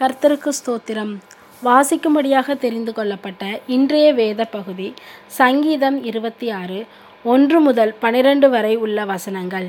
[0.00, 1.16] கர்த்தருக்கு ஸ்தோத்திரம்.
[1.64, 4.94] வாசிக்கும்படியாக தெரிந்து கொள்ளப்பட்ட இன்றைய வேத பகுதி
[5.26, 6.86] சங்கீதம் இருபத்தி ஆறு
[7.24, 9.66] ஒன்று முதல் பனிரெண்டு வரை உள்ள வசனங்கள்.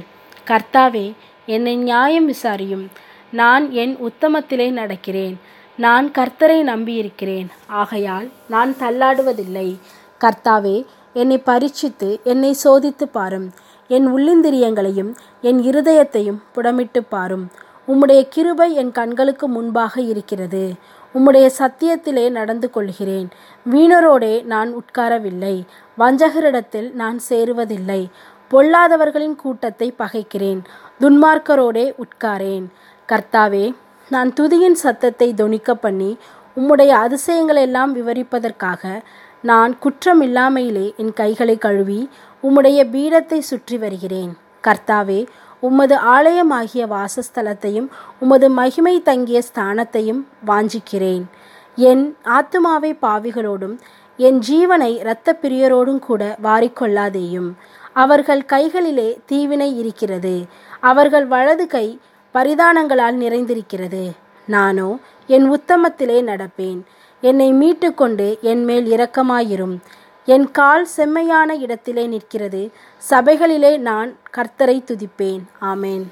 [0.48, 1.14] கர்த்தாவே
[1.46, 2.88] என்னை நியாயம் விசாரியும்.
[3.32, 5.36] நான் என் உத்தமத்திலே நடக்கிறேன்.
[5.78, 7.48] நான் கர்த்தரை நம்பியிருக்கிறேன்.
[7.68, 9.78] ஆகையால் நான் தள்ளாடுவதில்லை.
[10.20, 13.52] கர்த்தாவே என்னை பரீட்சித்து என்னை சோதித்து பாரும்.
[13.88, 17.52] என் உள்ளிந்திரியங்களையும் என் இருதயத்தையும் புடமிட்டு பாரும்.
[17.88, 20.74] உம்முடைய கிருபை என் கண்களுக்கு முன்பாக இருக்கிறது.
[21.14, 23.28] உம்முடைய சத்தியத்திலே நடந்து கொள்கிறேன்.
[23.72, 25.64] வீணரோடே நான் உட்காரவில்லை.
[25.98, 28.08] வஞ்சகரிடத்தில் நான் சேருவதில்லை.
[28.52, 30.64] பொல்லாதவர்களின் கூட்டத்தை பகைக்கிறேன்.
[31.00, 32.66] துன்மார்க்கரோடே உட்காரேன்.
[33.08, 33.76] கர்த்தாவே
[34.10, 36.18] நான் துதியின் சத்தத்தை தொனிக்க பண்ணி
[36.60, 39.02] உம்முடைய அதிசயங்களெல்லாம் விவரிப்பதற்காக
[39.42, 42.10] நான் குற்றமில்லாமையிலே என் கைகளை கழுவி
[42.44, 44.38] உம்முடைய பீடத்தை சுற்றி வருகிறேன்.
[44.68, 45.28] கர்த்தாவே
[45.60, 47.88] உமது ஆலயமாகிய வாசஸ்தலத்தையும்
[48.20, 51.24] உமது மகிமை தங்கிய ஸ்தானத்தையும் வாஞ்சிக்கிறேன்.
[51.76, 53.80] என் ஆத்துமாவை பாவிகளோடும்
[54.18, 57.52] என் ஜீவனை இரத்த பிரியரோடும் கூட வாரிக்கொள்ளாதேயும்.
[57.94, 60.46] அவர்கள் கைகளிலே தீவினை இருக்கிறது.
[60.80, 62.00] அவர்கள் வலது கை
[62.34, 64.12] பரிதானங்களால் நிறைந்திருக்கிறது.
[64.46, 64.98] நானோ
[65.28, 66.82] என் உத்தமத்திலே நடப்பேன்.
[67.22, 69.78] என்னை மீட்டுக்கொண்டு என் மேல் இரக்கமாயிரும்.
[70.28, 72.72] என் கால் செம்மையான இடத்திலே நிற்கிறது.
[73.10, 75.42] சபைகளிலே நான் கர்த்தரை துதிப்பேன்.
[75.62, 76.06] ஆமேன்.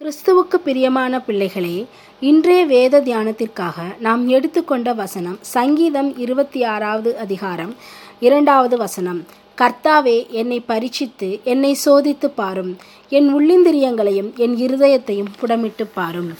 [0.00, 1.86] கிறிஸ்துவுக்கு பிரியமான பிள்ளைகளே
[2.20, 7.74] இன்றைய வேத தியானத்திற்காக நாம் எடுத்துக்கொண்ட வசனம் சங்கீதம் இருபத்தி ஆறாவது அதிகாரம்
[8.20, 9.24] இரண்டாவது வசனம்.
[9.56, 12.76] கர்த்தாவே என்னை பரீட்சித்து என்னை சோதித்து பாரும்.
[13.08, 16.32] என் உள்ளிந்திரியங்களையும் என் இருதயத்தையும் புடமிட்டு பாரும்.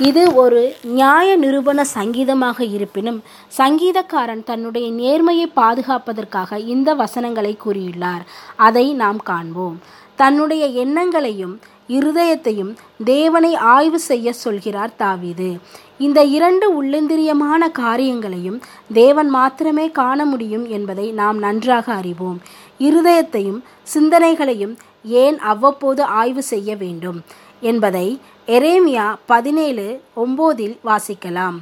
[0.00, 3.22] இது ஒரு நியாய நிரூபண சங்கீதமாக இருப்பினும்
[3.58, 8.20] சங்கீதக்காரன் தன்னுடைய நேர்மையை பாதுகாப்பதற்காக இந்த வசனங்களை கூறியுள்ளார்.
[8.56, 9.80] அதை நாம் காண்போம்.
[10.16, 15.58] தன்னுடைய எண்ணங்களையும் இருதயத்தையும் தேவனை ஆய்வு செய்ய சொல்கிறார் தாவீது.
[15.98, 18.62] இந்த இரண்டு உள்ளந்திரியமான காரியங்களையும்
[18.92, 22.40] தேவன் மாத்திரமே காண முடியும் என்பதை நாம் நன்றாக அறிவோம்.
[22.78, 23.60] இருதயத்தையும்
[23.94, 27.22] சிந்தனைகளையும் ஏன் அவ்வப்போது ஆய்வு செய்ய வேண்டும்?
[27.60, 31.56] என்பதை எரேமியா பதினேழு ஒம்போதில் வாசிக்கலாம்.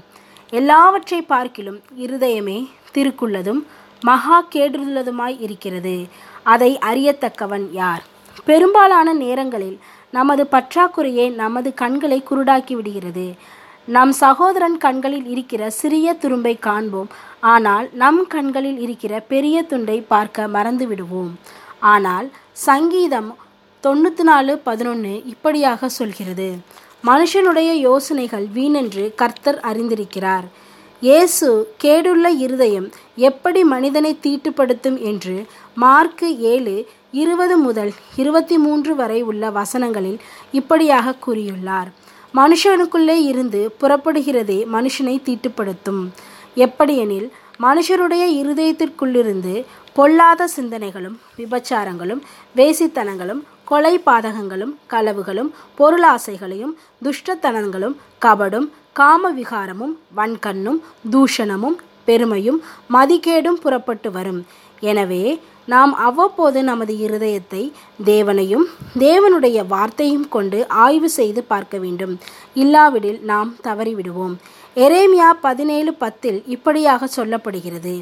[0.51, 3.63] எல்லாவற்றை பார்க்கிலும் இருதயமே திருக்குள்ளதும்
[4.01, 6.07] மகா கேடுள்ளதுமாய் இருக்கிறது.
[6.43, 8.03] அதை அறியத்தக்கவன் யார்?
[8.45, 9.79] பெரும்பாலான நேரங்களில்
[10.11, 13.35] நமது பற்றாக்குறையே நமது கண்களை குருடாக்கி விடுகிறது.
[13.87, 17.09] நம் சகோதரன் கண்களில் இருக்கிற சிறிய துரும்பை காண்போம்.
[17.41, 21.39] ஆனால் நம் கண்களில் இருக்கிற பெரிய துண்டை பார்க்க மறந்து விடுவோம்
[21.79, 23.37] ஆனால் சங்கீதம்
[23.85, 26.47] தொண்ணூற்றி நாலு பதினொன்று இப்படியாக சொல்கிறது.
[27.09, 30.47] மனுஷனுடைய யோசனைகள் வீணென்று கர்த்தர் அறிந்திருக்கிறார்.
[31.07, 31.49] இயேசு
[31.85, 32.87] கேடுள்ள இருதயம்
[33.29, 35.37] எப்படி மனிதனை தீட்டுப்படுத்தும் என்று
[35.85, 36.77] மார்க்கு ஏழு
[37.23, 37.93] இருபது முதல்
[38.23, 40.19] இருபத்தி மூன்று வரை உள்ள வசனங்களில்
[40.59, 41.91] இப்படியாக கூறியுள்ளார்.
[42.35, 46.03] மனுஷனுக்குள்ளே இருந்து புறப்படுகிறதே மனுஷனை தீட்டுப்படுத்தும்.
[46.67, 47.29] எப்படியெனில்
[47.67, 49.55] மனுஷருடைய இருதயத்திற்குள்ளிருந்து
[49.99, 52.23] பொல்லாத சிந்தனைகளும் விபச்சாரங்களும்
[52.57, 60.81] வேசித்தனங்களும் கொலை பாதகங்களும் களவுகளும் பொருளாசைகளையும் துஷ்டத்தனங்களும் கபடும் காம விகாரமும் வன்கண்ணும்
[61.13, 62.59] தூஷணமும் பெருமையும்
[62.95, 64.41] மதிக்கேடும் புறப்பட்டு வரும்.
[64.81, 65.25] எனவே
[65.73, 67.61] நாம் அவ்வப்போது நமது இருதயத்தை
[68.05, 68.65] தேவனையும்
[68.99, 72.13] தேவனுடைய வார்த்தையும் கொண்டு ஆய்வு செய்து பார்க்க வேண்டும்.
[72.55, 74.35] இல்லாவிடில் நாம் தவறிவிடுவோம்.
[74.77, 77.95] எரேமியா பதினேழு பத்தில் இப்படியாக சொல்லப்படுகிறது.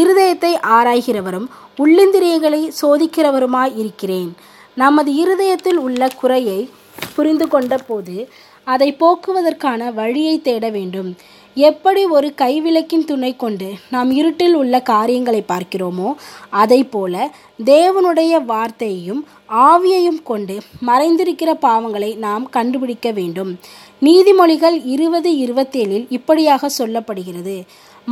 [0.00, 1.48] இருதயத்தை ஆராய்கிறவரும்
[1.84, 4.32] உள்ளிந்திரியங்களை சோதிக்கிறவருமாய் இருக்கிறேன்.
[4.74, 6.70] நமது இருதயத்தில் உள்ள குறையை
[7.14, 8.28] புரிந்து கொண்ட போது
[8.64, 11.16] அதை போக்குவதற்கான வழியை தேட வேண்டும்.
[11.54, 16.12] எப்படி ஒரு கைவிளக்கின் துணை கொண்டு நாம் இருட்டில் உள்ள காரியங்களை பார்க்கிறோமோ
[16.50, 17.30] அதை போல
[17.64, 23.58] தேவனுடைய வார்த்தையையும் ஆவியையும் கொண்டு மறைந்திருக்கிற பாவங்களை நாம் கண்டுபிடிக்க வேண்டும்.
[24.02, 27.62] நீதிமொழிகள் இருபது இருபத்தேழில் இப்படியாக சொல்லப்படுகிறது.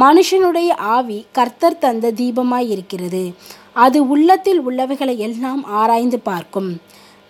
[0.01, 3.33] மனுஷனுடைய ஆவி கர்த்தர் தந்த தீபமாய் இருக்கிறது.
[3.85, 6.71] அது உள்ளத்தில் உள்ளவைகளை எல்லாம் ஆராய்ந்து பார்க்கும்.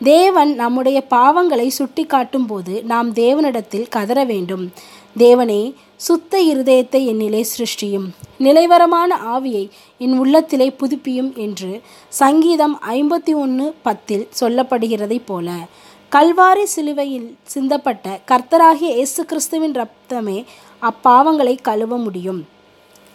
[0.00, 4.64] தேவன் நம்முடைய பாவங்களை சுட்டி காட்டும் போது நாம் தேவனிடத்தில் கதற வேண்டும்.
[5.16, 5.62] தேவனே
[6.06, 8.06] சுத்த இருதயத்தை என்னிலே சிருஷ்டியும்.
[8.38, 9.64] நிலைவரமான ஆவியை
[10.04, 11.72] என் உள்ளத்திலே புதுப்பியும் என்று
[12.20, 15.50] சங்கீதம் ஐம்பத்தி ஒன்று பத்தில் சொல்லப்படுகிறதைப் போல
[16.12, 20.38] கல்வாரி சிலுவையில் சிந்தப்பட்ட கர்த்தராகிய இயேசு கிறிஸ்துவின் ரத்தமே
[20.82, 22.40] அப்பாவங்களை கழுவ முடியும்.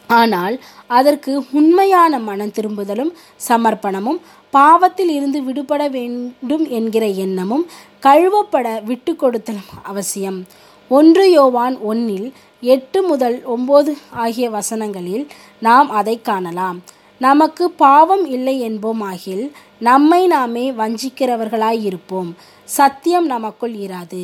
[0.08, 0.56] ஆனால்
[0.88, 3.12] அதற்கு உண்மையான மனம் திரும்புதலும்
[3.48, 4.20] சமர்ப்பணமும்
[4.50, 7.66] பாவத்தில் இருந்து விடுபட வேண்டும் என்கிற எண்ணமும்
[8.02, 10.46] கழுவப்பட விட்டு கொடுத்தலும் அவசியம்.
[10.90, 15.28] ஒன்று யோவான் ஒன்னில் எட்டு முதல் ஒம்பது ஆகிய வசனங்களில்
[15.60, 16.84] நாம் அதை காணலாம்.
[17.22, 24.24] நமக்கு பாவம் இல்லை என்போமாகில் நம்மை நாமே வஞ்சிக்கிறவர்களாய் இருப்போம் சத்தியம் நமக்குள் இராது.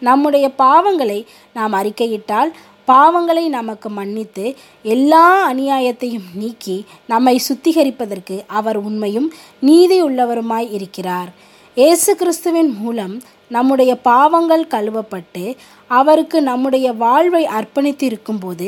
[0.00, 2.50] நம்முடைய பாவங்களை நாம் அறிக்கையிட்டால்
[2.90, 4.46] பாவங்களை நமக்கு மன்னித்து
[4.94, 6.76] எல்லா அநியாயத்தையும் நீக்கி
[7.12, 9.28] நம்மை சுத்திகரிப்பதற்கு அவர் உண்மையும்
[9.68, 11.30] நீதி உள்ளவருமாய் இருக்கிறார்.
[11.76, 13.14] இயேசு கிறிஸ்துவின் மூலம்
[13.56, 15.44] நம்முடைய பாவங்கள் கழுவப்பட்டு
[15.90, 18.66] அவருக்கு நம்முடைய வாழ்வை அர்ப்பணித்து இருக்கும்போது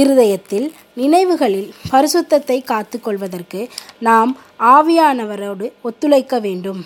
[0.00, 0.66] இருதயத்தில்
[1.02, 3.60] நினைவுகளில் பரிசுத்தத்தை காத்துக்கொள்வதற்கு
[4.08, 4.32] நாம்
[4.74, 6.80] ஆவியானவரோடு ஒத்துழைக்க வேண்டும்.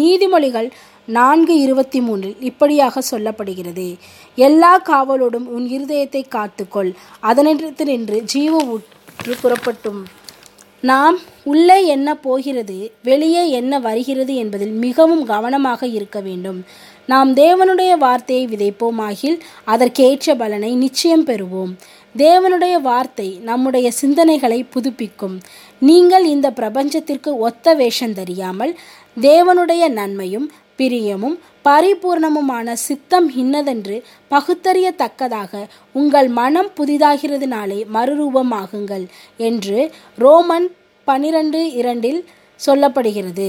[0.00, 0.68] நீதிமொழிகள்
[1.16, 3.96] நான்கு இருபத்தி மூன்றில் இப்படியாக சொல்லப்படுகிறது.
[4.38, 6.90] எல்லா காவலோடும் உன் இருதயத்தை காத்துக்கொள்.
[7.22, 10.00] அதனிடத்தினின்று ஜீவ ஊற்று புறப்பட்டும்.
[10.80, 16.58] நாம் உள்ளே என்ன போகிறது வெளியே என்ன வருகிறது என்பதில் மிகவும் கவனமாக இருக்க வேண்டும்.
[17.06, 21.72] நாம் தேவனுடைய வார்த்தையை விதைப்போம் ஆகில் அதற்கேற்ற பலனை நிச்சயம் பெறுவோம்.
[22.16, 25.36] தேவனுடைய வார்த்தை நம்முடைய சிந்தனைகளை புதுப்பிக்கும்.
[25.78, 28.78] நீங்கள் இந்த பிரபஞ்சத்திற்கு ஒத்த வேஷம் தெரியாமல்
[29.20, 33.96] தேவனுடைய நன்மையும் பிரியமும் பரிபூர்ணமுமான சித்தம் இன்னதென்று
[34.30, 40.68] பகுத்தறியத்தக்கதாக உங்கள் மனம் புதிதாகிறதுனாலே மறுரூபமாகுங்கள் என்று ரோமன்
[41.04, 42.20] பனிரெண்டு இரண்டில்
[42.60, 43.48] சொல்லப்படுகிறது.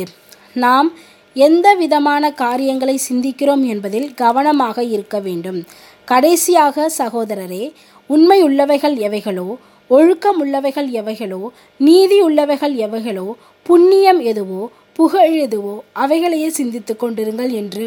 [0.54, 0.90] நாம்
[1.34, 5.60] எந்த விதமான காரியங்களை சிந்திக்கிறோம் என்பதில் கவனமாக இருக்க வேண்டும்.
[6.06, 7.64] கடைசியாக சகோதரரே
[8.10, 9.56] உண்மையுள்ளவைகள் எவைகளோ
[9.90, 11.42] ஒழுக்கம் உள்ளவைகள் எவைகளோ
[11.78, 13.28] நீதி உள்ளவைகள் எவைகளோ
[13.64, 14.62] புண்ணியம் எதுவோ
[15.00, 15.74] புகழ் எதுவோ
[16.04, 17.86] அவைகளையே சிந்தித்து கொண்டிருங்கள் என்று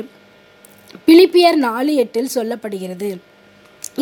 [1.07, 3.11] பிலிப்பியர் நாலு எட்டில் சொல்லப்படுகிறது.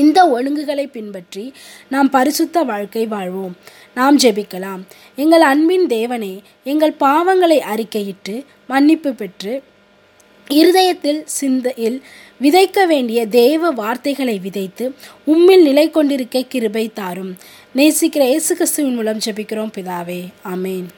[0.02, 1.44] இந்த ஒழுங்குகளை பின்பற்றி
[1.88, 3.54] நாம் பரிசுத்த வாழ்க்கை வாழ்வோம்.
[3.94, 4.82] நாம் ஜெபிக்கலாம்.
[5.16, 6.34] எங்கள் அன்பின் தேவனே
[6.64, 8.34] எங்கள் பாவங்களை அறிக்கையிட்டு
[8.66, 9.62] மன்னிப்பு பெற்று
[10.60, 11.98] இருதயத்தில் சிந்தையில்
[12.40, 14.86] விதைக்க வேண்டிய தேவ வார்த்தைகளை விதைத்து
[15.26, 17.34] உம்மில் நிலை கொண்டிருக்க கிருபை தாரும்.
[17.76, 20.22] நேசிக்கிற இயேசு கிறிஸ்துவின் மூலம் ஜெபிக்கிறோம் பிதாவே.
[20.54, 20.88] அமேன்